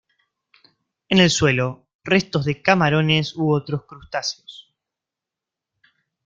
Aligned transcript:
En 1.09 1.19
el 1.19 1.29
suelo, 1.29 1.85
restos 2.03 2.43
de 2.45 2.59
camarones 2.63 3.35
u 3.35 3.53
otros 3.53 3.85
crustáceos. 3.85 4.73